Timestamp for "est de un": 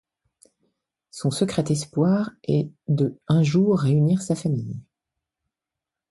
2.45-3.43